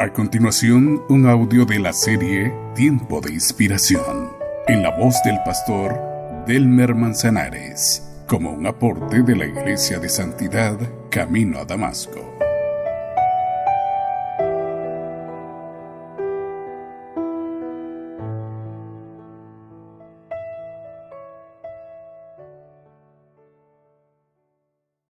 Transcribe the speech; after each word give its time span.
A 0.00 0.12
continuación, 0.12 1.02
un 1.08 1.26
audio 1.26 1.64
de 1.64 1.80
la 1.80 1.92
serie 1.92 2.54
Tiempo 2.76 3.20
de 3.20 3.32
Inspiración, 3.32 4.30
en 4.68 4.84
la 4.84 4.96
voz 4.96 5.20
del 5.24 5.40
pastor 5.44 5.98
Delmer 6.46 6.94
Manzanares, 6.94 8.08
como 8.28 8.52
un 8.52 8.68
aporte 8.68 9.24
de 9.24 9.34
la 9.34 9.46
Iglesia 9.46 9.98
de 9.98 10.08
Santidad 10.08 10.78
Camino 11.10 11.58
a 11.58 11.64
Damasco. 11.64 12.38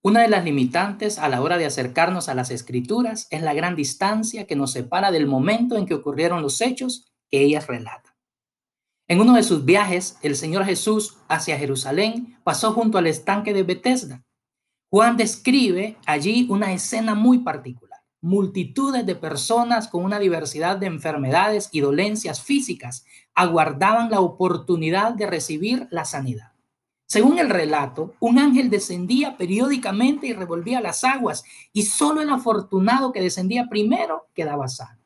Una 0.10 0.22
de 0.22 0.28
las 0.28 0.44
limitantes 0.44 1.20
a 1.20 1.30
la 1.30 1.40
hora 1.40 1.60
de 1.60 1.68
acercarnos 1.68 2.30
a 2.30 2.34
las 2.34 2.50
escrituras 2.50 3.28
es 3.30 3.44
la 3.44 3.54
gran 3.54 3.76
distancia 3.76 4.48
que 4.48 4.56
nos 4.56 4.72
separa 4.72 5.12
del 5.12 5.28
momento 5.28 5.78
en 5.78 5.86
que 5.86 5.94
ocurrieron 5.94 6.42
los 6.42 6.62
hechos 6.62 7.06
que 7.30 7.44
ellas 7.44 7.68
relatan. 7.68 8.12
En 9.08 9.22
uno 9.22 9.36
de 9.36 9.44
sus 9.44 9.66
viajes, 9.66 10.18
el 10.24 10.36
Señor 10.36 10.66
Jesús 10.66 11.18
hacia 11.28 11.60
Jerusalén 11.60 12.40
pasó 12.44 12.74
junto 12.74 12.98
al 12.98 13.06
estanque 13.06 13.54
de 13.54 13.62
Bethesda. 13.62 14.24
Juan 14.90 15.16
describe 15.16 15.96
allí 16.08 16.48
una 16.50 16.74
escena 16.74 17.14
muy 17.14 17.44
particular. 17.44 18.00
Multitudes 18.20 19.06
de 19.06 19.14
personas 19.14 19.88
con 19.88 20.04
una 20.04 20.18
diversidad 20.18 20.78
de 20.78 20.88
enfermedades 20.88 21.70
y 21.72 21.82
dolencias 21.82 22.42
físicas 22.42 23.06
aguardaban 23.36 24.10
la 24.10 24.22
oportunidad 24.22 25.14
de 25.14 25.28
recibir 25.28 25.88
la 25.92 26.04
sanidad. 26.04 26.54
Según 27.10 27.40
el 27.40 27.50
relato, 27.50 28.14
un 28.20 28.38
ángel 28.38 28.70
descendía 28.70 29.36
periódicamente 29.36 30.28
y 30.28 30.34
revolvía 30.34 30.80
las 30.80 31.04
aguas, 31.04 31.44
y 31.74 31.82
solo 31.82 32.22
el 32.22 32.30
afortunado 32.30 33.12
que 33.12 33.20
descendía 33.20 33.66
primero 33.68 34.28
quedaba 34.36 34.68
sano. 34.68 35.02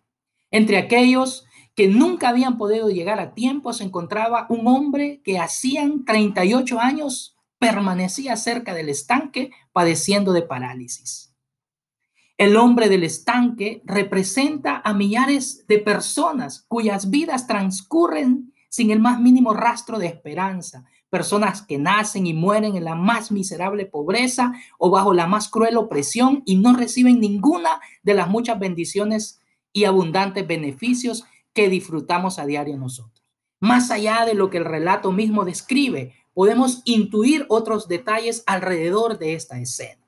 Entre 0.51 0.77
aquellos 0.77 1.45
que 1.75 1.87
nunca 1.87 2.27
habían 2.27 2.57
podido 2.57 2.89
llegar 2.89 3.21
a 3.21 3.33
tiempo 3.33 3.71
se 3.71 3.85
encontraba 3.85 4.47
un 4.49 4.67
hombre 4.67 5.21
que 5.23 5.39
hacían 5.39 6.03
38 6.03 6.77
años 6.77 7.37
permanecía 7.57 8.35
cerca 8.35 8.73
del 8.73 8.89
estanque 8.89 9.51
padeciendo 9.71 10.33
de 10.33 10.41
parálisis. 10.41 11.33
El 12.37 12.57
hombre 12.57 12.89
del 12.89 13.05
estanque 13.05 13.81
representa 13.85 14.81
a 14.83 14.93
millares 14.93 15.65
de 15.67 15.79
personas 15.79 16.65
cuyas 16.67 17.09
vidas 17.09 17.47
transcurren 17.47 18.53
sin 18.67 18.91
el 18.91 18.99
más 18.99 19.21
mínimo 19.21 19.53
rastro 19.53 19.99
de 19.99 20.07
esperanza, 20.07 20.83
personas 21.13 21.61
que 21.61 21.77
nacen 21.77 22.25
y 22.25 22.33
mueren 22.33 22.75
en 22.75 22.85
la 22.85 22.95
más 22.95 23.31
miserable 23.31 23.85
pobreza 23.85 24.51
o 24.79 24.89
bajo 24.89 25.13
la 25.13 25.27
más 25.27 25.47
cruel 25.47 25.77
opresión 25.77 26.41
y 26.43 26.55
no 26.55 26.73
reciben 26.73 27.19
ninguna 27.19 27.79
de 28.01 28.15
las 28.15 28.29
muchas 28.29 28.57
bendiciones 28.57 29.39
y 29.71 29.83
abundantes 29.83 30.47
beneficios 30.47 31.23
que 31.53 31.69
disfrutamos 31.69 32.39
a 32.39 32.47
diario 32.47 32.77
nosotros. 32.77 33.23
Más 33.59 33.91
allá 33.91 34.25
de 34.25 34.33
lo 34.33 34.49
que 34.49 34.57
el 34.57 34.65
relato 34.65 35.11
mismo 35.11 35.45
describe, 35.45 36.15
podemos 36.33 36.81
intuir 36.83 37.45
otros 37.47 37.87
detalles 37.87 38.41
alrededor 38.47 39.19
de 39.19 39.35
esta 39.35 39.59
escena. 39.59 40.03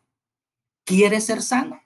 ¿Quieres 0.85 1.27
ser 1.27 1.43
sano? 1.43 1.81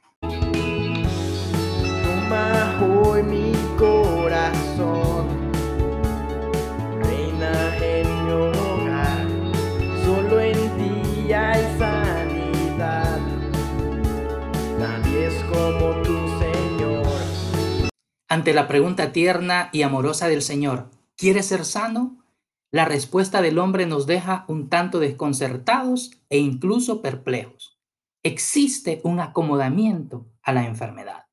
Ante 18.40 18.54
la 18.54 18.70
pregunta 18.70 19.12
tierna 19.12 19.70
y 19.74 19.82
amorosa 19.82 20.30
del 20.30 20.42
Señor, 20.42 20.92
¿quieres 21.18 21.48
ser 21.48 21.66
sano? 21.66 22.24
La 22.72 22.86
respuesta 22.86 23.42
del 23.42 23.60
hombre 23.60 23.86
nos 23.86 24.08
deja 24.08 24.46
un 24.48 24.70
tanto 24.70 25.00
desconcertados 25.00 26.12
e 26.30 26.38
incluso 26.38 27.02
perplejos. 27.02 27.82
Existe 28.24 29.02
un 29.04 29.20
acomodamiento 29.20 30.32
a 30.42 30.54
la 30.54 30.66
enfermedad. 30.66 31.26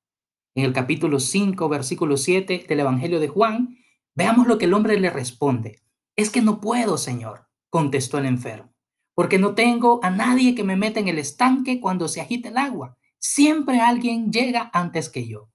En 0.56 0.64
el 0.64 0.72
capítulo 0.72 1.20
5, 1.20 1.68
versículo 1.68 2.16
7 2.16 2.66
del 2.68 2.80
Evangelio 2.80 3.20
de 3.20 3.28
Juan, 3.28 3.78
veamos 4.16 4.48
lo 4.48 4.58
que 4.58 4.64
el 4.64 4.74
hombre 4.74 4.98
le 4.98 5.10
responde. 5.10 5.78
Es 6.16 6.30
que 6.30 6.42
no 6.42 6.60
puedo, 6.60 6.98
Señor, 6.98 7.46
contestó 7.70 8.18
el 8.18 8.26
enfermo, 8.26 8.74
porque 9.14 9.38
no 9.38 9.54
tengo 9.54 10.00
a 10.02 10.10
nadie 10.10 10.56
que 10.56 10.64
me 10.64 10.74
meta 10.74 10.98
en 10.98 11.06
el 11.06 11.20
estanque 11.20 11.78
cuando 11.78 12.08
se 12.08 12.20
agita 12.20 12.48
el 12.48 12.58
agua. 12.58 12.96
Siempre 13.20 13.78
alguien 13.78 14.32
llega 14.32 14.72
antes 14.74 15.08
que 15.08 15.28
yo. 15.28 15.52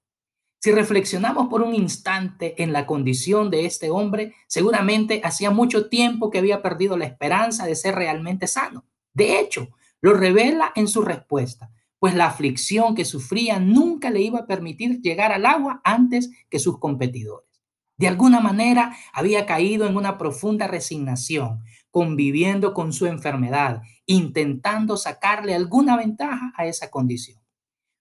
Si 0.64 0.70
reflexionamos 0.70 1.48
por 1.48 1.62
un 1.62 1.74
instante 1.74 2.62
en 2.62 2.72
la 2.72 2.86
condición 2.86 3.50
de 3.50 3.66
este 3.66 3.90
hombre, 3.90 4.36
seguramente 4.46 5.20
hacía 5.24 5.50
mucho 5.50 5.88
tiempo 5.88 6.30
que 6.30 6.38
había 6.38 6.62
perdido 6.62 6.96
la 6.96 7.04
esperanza 7.04 7.66
de 7.66 7.74
ser 7.74 7.96
realmente 7.96 8.46
sano. 8.46 8.84
De 9.12 9.40
hecho, 9.40 9.70
lo 10.00 10.14
revela 10.14 10.70
en 10.76 10.86
su 10.86 11.02
respuesta, 11.02 11.72
pues 11.98 12.14
la 12.14 12.26
aflicción 12.26 12.94
que 12.94 13.04
sufría 13.04 13.58
nunca 13.58 14.10
le 14.10 14.22
iba 14.22 14.38
a 14.38 14.46
permitir 14.46 15.00
llegar 15.00 15.32
al 15.32 15.46
agua 15.46 15.80
antes 15.82 16.30
que 16.48 16.60
sus 16.60 16.78
competidores. 16.78 17.60
De 17.96 18.06
alguna 18.06 18.38
manera 18.38 18.94
había 19.12 19.46
caído 19.46 19.88
en 19.88 19.96
una 19.96 20.16
profunda 20.16 20.68
resignación, 20.68 21.64
conviviendo 21.90 22.72
con 22.72 22.92
su 22.92 23.06
enfermedad, 23.06 23.82
intentando 24.06 24.96
sacarle 24.96 25.56
alguna 25.56 25.96
ventaja 25.96 26.52
a 26.56 26.66
esa 26.66 26.88
condición. 26.88 27.42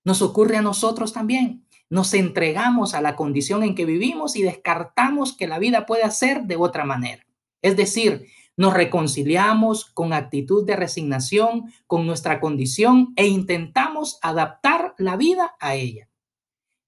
Nos 0.04 0.22
ocurre 0.22 0.58
a 0.58 0.62
nosotros 0.62 1.12
también 1.12 1.66
nos 1.91 2.16
entregamos 2.16 2.96
a 2.96 3.02
la 3.02 3.16
condición 3.16 3.62
en 3.62 3.75
que 3.75 3.85
vivimos 3.85 4.35
y 4.35 4.41
descartamos 4.41 5.34
que 5.34 5.46
la 5.46 5.59
vida 5.59 5.85
pueda 5.85 6.09
ser 6.09 6.46
de 6.46 6.56
otra 6.56 6.85
manera. 6.85 7.28
Es 7.62 7.78
decir, 7.78 8.25
nos 8.57 8.74
reconciliamos 8.74 9.85
con 9.85 10.13
actitud 10.13 10.66
de 10.66 10.75
resignación 10.75 11.72
con 11.85 12.07
nuestra 12.07 12.40
condición 12.40 13.13
e 13.16 13.28
intentamos 13.28 14.18
adaptar 14.24 14.96
la 14.97 15.16
vida 15.18 15.56
a 15.59 15.75
ella. 15.75 16.09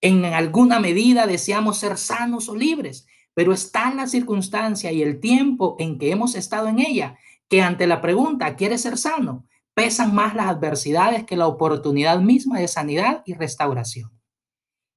En 0.02 0.26
alguna 0.26 0.80
medida 0.80 1.28
deseamos 1.28 1.78
ser 1.78 1.98
sanos 1.98 2.50
o 2.50 2.56
libres, 2.56 3.06
pero 3.36 3.54
está 3.54 3.94
la 3.94 4.08
circunstancia 4.08 4.92
y 4.92 5.04
el 5.04 5.20
tiempo 5.20 5.76
en 5.78 6.00
que 6.00 6.10
hemos 6.10 6.34
estado 6.34 6.68
en 6.68 6.80
ella 6.80 7.20
que 7.48 7.62
ante 7.62 7.86
la 7.86 8.02
pregunta, 8.02 8.56
¿quieres 8.56 8.82
ser 8.82 8.98
sano? 8.98 9.46
pesan 9.74 10.14
más 10.14 10.36
las 10.36 10.48
adversidades 10.48 11.24
que 11.24 11.36
la 11.36 11.48
oportunidad 11.48 12.20
misma 12.20 12.60
de 12.60 12.68
sanidad 12.68 13.24
y 13.26 13.34
restauración. 13.34 14.12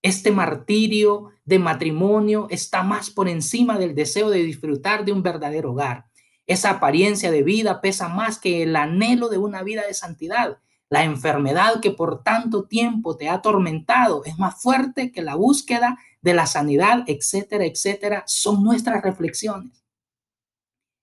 Este 0.06 0.30
martirio 0.30 1.32
de 1.44 1.58
matrimonio 1.58 2.46
está 2.48 2.84
más 2.84 3.10
por 3.10 3.28
encima 3.28 3.76
del 3.76 3.96
deseo 3.96 4.30
de 4.30 4.44
disfrutar 4.44 5.04
de 5.04 5.10
un 5.10 5.20
verdadero 5.20 5.72
hogar. 5.72 6.06
Esa 6.46 6.70
apariencia 6.70 7.32
de 7.32 7.42
vida 7.42 7.80
pesa 7.80 8.08
más 8.08 8.38
que 8.38 8.62
el 8.62 8.76
anhelo 8.76 9.28
de 9.28 9.38
una 9.38 9.64
vida 9.64 9.84
de 9.84 9.94
santidad. 9.94 10.58
La 10.88 11.02
enfermedad 11.02 11.80
que 11.80 11.90
por 11.90 12.22
tanto 12.22 12.68
tiempo 12.68 13.16
te 13.16 13.28
ha 13.28 13.34
atormentado 13.34 14.22
es 14.24 14.38
más 14.38 14.62
fuerte 14.62 15.10
que 15.10 15.22
la 15.22 15.34
búsqueda 15.34 15.98
de 16.22 16.34
la 16.34 16.46
sanidad, 16.46 17.02
etcétera, 17.08 17.64
etcétera. 17.64 18.22
Son 18.28 18.62
nuestras 18.62 19.02
reflexiones. 19.02 19.84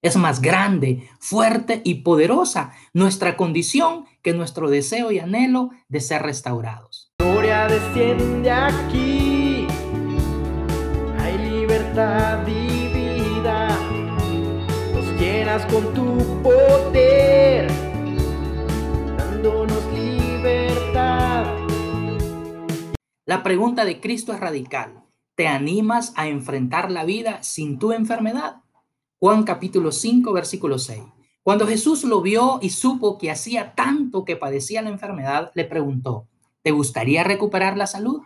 Es 0.01 0.15
más 0.15 0.41
grande, 0.41 1.09
fuerte 1.19 1.81
y 1.83 1.95
poderosa 1.95 2.71
nuestra 2.93 3.35
condición 3.35 4.05
que 4.21 4.31
nuestro 4.31 4.69
deseo 4.69 5.11
y 5.11 5.19
anhelo 5.19 5.71
de 5.89 5.99
ser 5.99 6.21
restaurados 6.21 6.92
desciende 7.67 8.51
aquí. 8.51 9.67
Hay 11.19 11.37
libertad 11.37 12.45
y 12.47 12.87
vida. 12.93 13.69
Nos 14.93 15.19
llenas 15.19 15.65
con 15.67 15.93
tu 15.93 16.41
poder, 16.41 17.67
dándonos 19.17 19.83
libertad. 19.93 21.45
La 23.25 23.43
pregunta 23.43 23.85
de 23.85 23.99
Cristo 23.99 24.33
es 24.33 24.39
radical. 24.39 25.03
¿Te 25.35 25.47
animas 25.47 26.13
a 26.15 26.27
enfrentar 26.27 26.91
la 26.91 27.05
vida 27.05 27.41
sin 27.41 27.79
tu 27.79 27.91
enfermedad? 27.91 28.57
Juan 29.19 29.43
capítulo 29.43 29.91
5, 29.91 30.33
versículo 30.33 30.77
6. 30.77 31.01
Cuando 31.43 31.65
Jesús 31.65 32.03
lo 32.03 32.21
vio 32.21 32.59
y 32.61 32.69
supo 32.69 33.17
que 33.17 33.31
hacía 33.31 33.73
tanto 33.73 34.25
que 34.25 34.35
padecía 34.35 34.81
la 34.81 34.89
enfermedad, 34.89 35.51
le 35.55 35.65
preguntó, 35.65 36.27
¿Te 36.63 36.71
gustaría 36.71 37.25
recuperar 37.25 37.75
la 37.75 37.87
salud? 37.87 38.21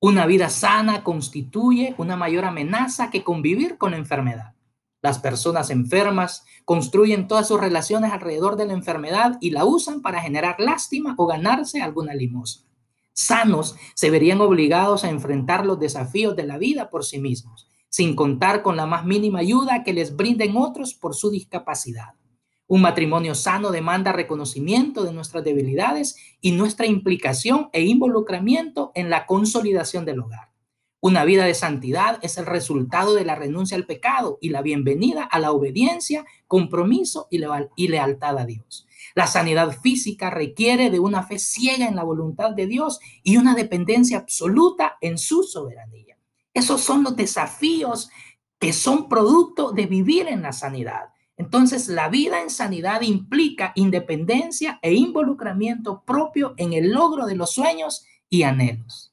Una 0.00 0.26
vida 0.26 0.50
sana 0.50 1.04
constituye 1.04 1.94
una 1.98 2.16
mayor 2.16 2.44
amenaza 2.44 3.10
que 3.10 3.22
convivir 3.22 3.78
con 3.78 3.92
la 3.92 3.96
enfermedad. 3.96 4.54
Las 5.00 5.20
personas 5.20 5.70
enfermas 5.70 6.44
construyen 6.64 7.28
todas 7.28 7.46
sus 7.46 7.60
relaciones 7.60 8.12
alrededor 8.12 8.56
de 8.56 8.66
la 8.66 8.72
enfermedad 8.72 9.38
y 9.40 9.50
la 9.50 9.64
usan 9.64 10.02
para 10.02 10.20
generar 10.20 10.56
lástima 10.58 11.14
o 11.16 11.26
ganarse 11.26 11.80
alguna 11.80 12.12
limosna. 12.12 12.66
Sanos 13.12 13.76
se 13.94 14.10
verían 14.10 14.40
obligados 14.40 15.04
a 15.04 15.10
enfrentar 15.10 15.64
los 15.64 15.78
desafíos 15.78 16.34
de 16.34 16.46
la 16.46 16.58
vida 16.58 16.90
por 16.90 17.04
sí 17.04 17.20
mismos, 17.20 17.68
sin 17.88 18.16
contar 18.16 18.62
con 18.62 18.76
la 18.76 18.86
más 18.86 19.04
mínima 19.04 19.38
ayuda 19.38 19.84
que 19.84 19.92
les 19.92 20.16
brinden 20.16 20.56
otros 20.56 20.94
por 20.94 21.14
su 21.14 21.30
discapacidad. 21.30 22.14
Un 22.74 22.82
matrimonio 22.82 23.36
sano 23.36 23.70
demanda 23.70 24.10
reconocimiento 24.10 25.04
de 25.04 25.12
nuestras 25.12 25.44
debilidades 25.44 26.16
y 26.40 26.50
nuestra 26.50 26.86
implicación 26.86 27.68
e 27.72 27.82
involucramiento 27.82 28.90
en 28.96 29.10
la 29.10 29.26
consolidación 29.26 30.04
del 30.04 30.18
hogar. 30.18 30.50
Una 30.98 31.24
vida 31.24 31.44
de 31.44 31.54
santidad 31.54 32.18
es 32.22 32.36
el 32.36 32.46
resultado 32.46 33.14
de 33.14 33.24
la 33.24 33.36
renuncia 33.36 33.76
al 33.76 33.86
pecado 33.86 34.38
y 34.40 34.48
la 34.48 34.60
bienvenida 34.60 35.22
a 35.22 35.38
la 35.38 35.52
obediencia, 35.52 36.26
compromiso 36.48 37.28
y 37.30 37.86
lealtad 37.86 38.38
a 38.38 38.44
Dios. 38.44 38.88
La 39.14 39.28
sanidad 39.28 39.70
física 39.80 40.30
requiere 40.30 40.90
de 40.90 40.98
una 40.98 41.22
fe 41.22 41.38
ciega 41.38 41.86
en 41.86 41.94
la 41.94 42.02
voluntad 42.02 42.50
de 42.56 42.66
Dios 42.66 42.98
y 43.22 43.36
una 43.36 43.54
dependencia 43.54 44.18
absoluta 44.18 44.96
en 45.00 45.16
su 45.16 45.44
soberanía. 45.44 46.18
Esos 46.52 46.80
son 46.80 47.04
los 47.04 47.14
desafíos 47.14 48.10
que 48.58 48.72
son 48.72 49.08
producto 49.08 49.70
de 49.70 49.86
vivir 49.86 50.26
en 50.26 50.42
la 50.42 50.52
sanidad. 50.52 51.13
Entonces, 51.36 51.88
la 51.88 52.08
vida 52.08 52.40
en 52.40 52.48
sanidad 52.48 53.00
implica 53.02 53.72
independencia 53.74 54.78
e 54.82 54.94
involucramiento 54.94 56.02
propio 56.06 56.54
en 56.56 56.72
el 56.72 56.92
logro 56.92 57.26
de 57.26 57.34
los 57.34 57.50
sueños 57.50 58.04
y 58.30 58.44
anhelos. 58.44 59.12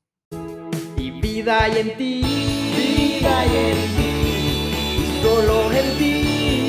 Y 0.97 1.11
vida 1.11 1.67
y 1.69 1.77
en 1.79 1.97
ti, 1.97 2.21
vida 2.77 3.45
y 3.45 3.55
en 3.57 3.77
ti, 3.97 5.21
solo 5.23 5.71
en 5.71 5.97
ti, 5.97 6.13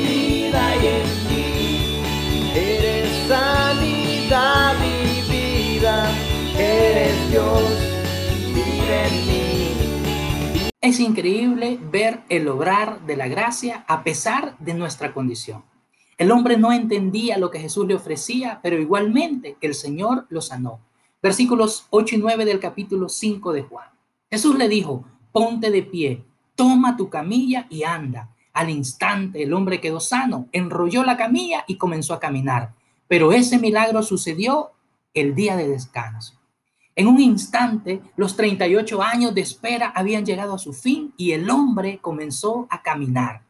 vida 0.07 0.75
y 0.75 0.87
en 0.87 1.03
ti, 1.29 2.59
eres 2.59 3.09
sanidad 3.27 4.75
y 4.83 5.31
vida, 5.31 6.09
eres 6.57 7.29
Dios, 7.29 7.61
vive 8.55 9.07
en. 9.07 9.22
Es 10.83 10.99
increíble 10.99 11.79
ver 11.81 12.25
el 12.27 12.45
obrar 12.49 13.05
de 13.05 13.15
la 13.15 13.29
gracia 13.29 13.85
a 13.87 14.03
pesar 14.03 14.57
de 14.59 14.73
nuestra 14.73 15.13
condición. 15.13 15.63
El 16.17 16.29
hombre 16.29 16.57
no 16.57 16.73
entendía 16.73 17.37
lo 17.37 17.51
que 17.51 17.59
Jesús 17.59 17.87
le 17.87 17.95
ofrecía, 17.95 18.59
pero 18.61 18.77
igualmente 18.77 19.55
el 19.61 19.75
Señor 19.75 20.25
lo 20.27 20.41
sanó. 20.41 20.81
Versículos 21.21 21.87
8 21.89 22.15
y 22.15 22.17
9 22.17 22.43
del 22.43 22.59
capítulo 22.59 23.07
5 23.07 23.53
de 23.53 23.61
Juan. 23.61 23.87
Jesús 24.29 24.57
le 24.57 24.67
dijo, 24.67 25.05
ponte 25.31 25.71
de 25.71 25.83
pie, 25.83 26.25
toma 26.53 26.97
tu 26.97 27.09
camilla 27.09 27.65
y 27.69 27.83
anda. 27.83 28.35
Al 28.51 28.69
instante 28.69 29.41
el 29.41 29.53
hombre 29.53 29.79
quedó 29.79 30.01
sano, 30.01 30.49
enrolló 30.51 31.05
la 31.05 31.15
camilla 31.15 31.63
y 31.65 31.77
comenzó 31.77 32.13
a 32.13 32.19
caminar. 32.19 32.73
Pero 33.07 33.31
ese 33.31 33.57
milagro 33.57 34.03
sucedió 34.03 34.71
el 35.13 35.33
día 35.33 35.55
de 35.55 35.69
descanso. 35.69 36.42
En 36.95 37.07
un 37.07 37.19
instante, 37.19 38.01
los 38.15 38.35
38 38.35 39.01
años 39.01 39.33
de 39.33 39.41
espera 39.41 39.91
habían 39.95 40.25
llegado 40.25 40.53
a 40.53 40.59
su 40.59 40.73
fin 40.73 41.11
y 41.17 41.31
el 41.31 41.49
hombre 41.49 41.97
comenzó 41.99 42.67
a 42.69 42.83
caminar. 42.83 43.41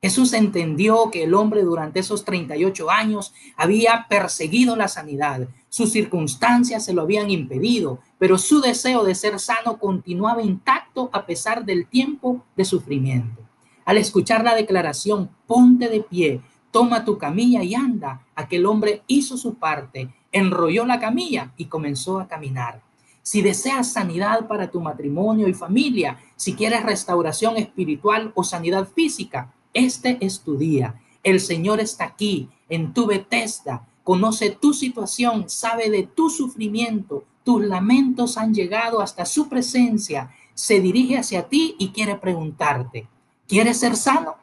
Jesús 0.00 0.32
entendió 0.32 1.10
que 1.10 1.24
el 1.24 1.34
hombre 1.34 1.62
durante 1.62 2.00
esos 2.00 2.24
38 2.24 2.90
años 2.90 3.34
había 3.56 4.06
perseguido 4.08 4.76
la 4.76 4.88
sanidad. 4.88 5.48
Sus 5.68 5.90
circunstancias 5.90 6.84
se 6.84 6.92
lo 6.92 7.02
habían 7.02 7.30
impedido, 7.30 8.00
pero 8.18 8.38
su 8.38 8.60
deseo 8.60 9.04
de 9.04 9.16
ser 9.16 9.40
sano 9.40 9.78
continuaba 9.78 10.42
intacto 10.42 11.10
a 11.12 11.26
pesar 11.26 11.64
del 11.64 11.86
tiempo 11.86 12.44
de 12.56 12.64
sufrimiento. 12.64 13.42
Al 13.84 13.96
escuchar 13.96 14.44
la 14.44 14.54
declaración, 14.54 15.30
ponte 15.46 15.88
de 15.88 16.00
pie, 16.00 16.40
toma 16.70 17.04
tu 17.04 17.18
camilla 17.18 17.64
y 17.64 17.74
anda, 17.74 18.26
aquel 18.36 18.66
hombre 18.66 19.02
hizo 19.08 19.36
su 19.36 19.54
parte, 19.54 20.08
enrolló 20.30 20.86
la 20.86 21.00
camilla 21.00 21.52
y 21.56 21.66
comenzó 21.66 22.20
a 22.20 22.28
caminar. 22.28 22.80
Si 23.22 23.40
deseas 23.40 23.92
sanidad 23.92 24.48
para 24.48 24.70
tu 24.70 24.80
matrimonio 24.80 25.46
y 25.48 25.54
familia, 25.54 26.18
si 26.36 26.54
quieres 26.54 26.82
restauración 26.82 27.56
espiritual 27.56 28.32
o 28.34 28.42
sanidad 28.42 28.88
física, 28.88 29.52
este 29.72 30.18
es 30.20 30.40
tu 30.40 30.56
día. 30.56 31.00
El 31.22 31.40
Señor 31.40 31.80
está 31.80 32.04
aquí, 32.04 32.48
en 32.68 32.92
tu 32.92 33.06
Bethesda, 33.06 33.86
conoce 34.02 34.50
tu 34.50 34.74
situación, 34.74 35.48
sabe 35.48 35.88
de 35.88 36.02
tu 36.02 36.30
sufrimiento, 36.30 37.24
tus 37.44 37.62
lamentos 37.64 38.36
han 38.36 38.54
llegado 38.54 39.00
hasta 39.00 39.24
su 39.24 39.48
presencia, 39.48 40.30
se 40.54 40.80
dirige 40.80 41.16
hacia 41.16 41.48
ti 41.48 41.76
y 41.78 41.90
quiere 41.90 42.16
preguntarte, 42.16 43.06
¿quieres 43.46 43.78
ser 43.78 43.96
sano? 43.96 44.36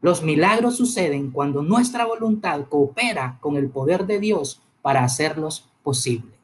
Los 0.00 0.22
milagros 0.22 0.76
suceden 0.76 1.30
cuando 1.30 1.62
nuestra 1.62 2.06
voluntad 2.06 2.66
coopera 2.68 3.38
con 3.40 3.56
el 3.56 3.68
poder 3.68 4.06
de 4.06 4.18
Dios 4.18 4.60
para 4.82 5.04
hacerlos 5.04 5.68
posibles. 5.82 6.39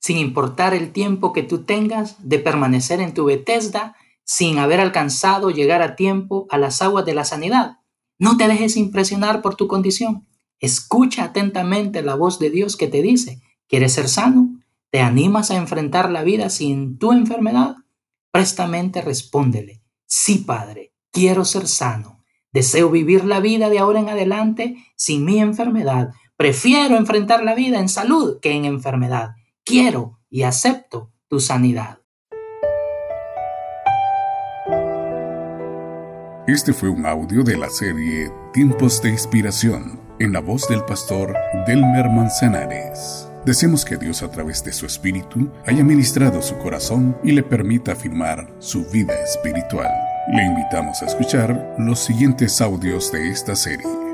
Sin 0.00 0.18
importar 0.18 0.74
el 0.74 0.92
tiempo 0.92 1.32
que 1.32 1.42
tú 1.42 1.64
tengas 1.64 2.16
de 2.28 2.38
permanecer 2.38 3.00
en 3.00 3.12
tu 3.12 3.24
Bethesda, 3.24 3.96
sin 4.24 4.58
haber 4.58 4.80
alcanzado 4.80 5.50
llegar 5.50 5.82
a 5.82 5.96
tiempo 5.96 6.46
a 6.50 6.58
las 6.58 6.82
aguas 6.82 7.04
de 7.04 7.14
la 7.14 7.24
sanidad, 7.24 7.78
no 8.18 8.36
te 8.36 8.48
dejes 8.48 8.76
impresionar 8.76 9.42
por 9.42 9.56
tu 9.56 9.66
condición. 9.66 10.26
Escucha 10.58 11.24
atentamente 11.24 12.02
la 12.02 12.14
voz 12.14 12.38
de 12.38 12.50
Dios 12.50 12.76
que 12.76 12.88
te 12.88 13.02
dice, 13.02 13.42
¿quieres 13.68 13.92
ser 13.92 14.08
sano? 14.08 14.60
¿Te 14.90 15.00
animas 15.00 15.50
a 15.50 15.56
enfrentar 15.56 16.10
la 16.10 16.22
vida 16.22 16.50
sin 16.50 16.98
tu 16.98 17.12
enfermedad? 17.12 17.76
Prestamente 18.30 19.02
respóndele, 19.02 19.82
sí, 20.06 20.38
Padre, 20.38 20.92
quiero 21.10 21.44
ser 21.44 21.66
sano 21.66 22.16
Deseo 22.56 22.88
vivir 22.88 23.26
la 23.26 23.40
vida 23.40 23.68
de 23.68 23.78
ahora 23.78 24.00
en 24.00 24.08
adelante 24.08 24.76
sin 24.96 25.26
mi 25.26 25.40
enfermedad. 25.40 26.14
Prefiero 26.36 26.98
enfrentar 26.98 27.42
la 27.42 27.54
vida 27.54 27.80
en 27.80 27.88
salud 27.88 28.40
que 28.40 28.52
en 28.52 28.66
enfermedad. 28.66 29.36
Quiero 29.64 30.20
y 30.28 30.42
acepto 30.42 31.10
tu 31.28 31.40
sanidad. 31.40 32.00
Este 36.46 36.74
fue 36.74 36.90
un 36.90 37.06
audio 37.06 37.42
de 37.42 37.56
la 37.56 37.70
serie 37.70 38.30
Tiempos 38.52 39.00
de 39.00 39.10
Inspiración 39.10 39.98
en 40.20 40.32
la 40.34 40.40
voz 40.40 40.68
del 40.68 40.84
pastor 40.84 41.34
Delmer 41.66 42.10
Manzanares. 42.10 43.28
Deseamos 43.46 43.84
que 43.84 43.96
Dios 43.96 44.22
a 44.22 44.30
través 44.30 44.62
de 44.62 44.74
su 44.74 44.84
espíritu 44.84 45.50
haya 45.66 45.82
ministrado 45.82 46.42
su 46.42 46.58
corazón 46.58 47.16
y 47.24 47.32
le 47.32 47.42
permita 47.42 47.92
afirmar 47.92 48.54
su 48.58 48.84
vida 48.90 49.14
espiritual. 49.24 49.90
Le 50.32 50.44
invitamos 50.44 51.00
a 51.02 51.06
escuchar 51.06 51.76
los 51.78 51.98
siguientes 51.98 52.60
audios 52.60 53.10
de 53.10 53.30
esta 53.30 53.56
serie. 53.56 54.05